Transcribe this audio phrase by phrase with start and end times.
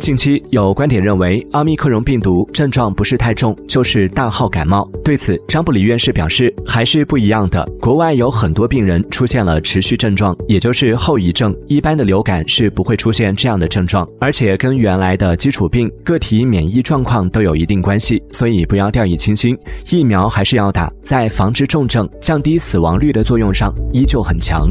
[0.00, 19.58] 近期有观点认为奥密克戎病毒症状不是太重就是大号感冒对此张布里院士表示还是不一样的国外有很多病人出现了持续症状也就是后遗症一般的流感是不会出现这样的症状而且跟原来的基础病个体免疫状况都有一定关系所以不要掉以轻心。
[19.90, 24.68] 疫苗还是要打在防治重症降低死亡率的作用上依旧很强。